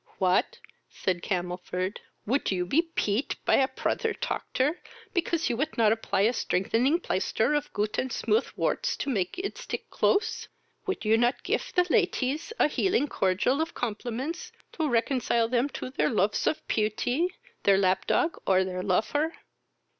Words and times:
"What! 0.17 0.57
(said 0.89 1.21
Camelford,) 1.21 1.99
would 2.25 2.49
you 2.49 2.65
be 2.65 2.81
peat 2.81 3.35
py 3.45 3.61
a 3.61 3.67
prother 3.67 4.15
toctor, 4.19 4.77
because 5.13 5.47
you 5.47 5.55
would 5.57 5.77
not 5.77 5.91
apply 5.91 6.21
a 6.21 6.33
strengthening 6.33 6.99
plaister 6.99 7.53
of 7.53 7.71
goot 7.71 7.99
and 7.99 8.11
smooth 8.11 8.47
worts 8.55 8.97
to 8.97 9.11
make 9.11 9.37
it 9.37 9.59
stick 9.59 9.91
close? 9.91 10.47
would 10.87 11.05
you 11.05 11.17
not 11.19 11.43
gif 11.43 11.71
the 11.71 11.85
laties 11.91 12.51
a 12.57 12.67
healing 12.67 13.09
cordial 13.09 13.61
of 13.61 13.75
compliments 13.75 14.51
ro 14.79 14.87
reconcile 14.87 15.47
them 15.47 15.69
to 15.69 15.91
their 15.91 16.09
lofs 16.09 16.47
of 16.47 16.67
peauty, 16.67 17.27
their 17.61 17.77
lap 17.77 18.07
dog, 18.07 18.41
or 18.47 18.63
their 18.63 18.81
lofer? 18.81 19.33